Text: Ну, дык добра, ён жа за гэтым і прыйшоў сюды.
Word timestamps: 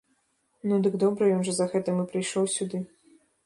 Ну, 0.71 0.79
дык 0.87 0.95
добра, 1.03 1.29
ён 1.35 1.45
жа 1.49 1.55
за 1.59 1.69
гэтым 1.77 2.03
і 2.07 2.09
прыйшоў 2.15 2.51
сюды. 2.59 2.85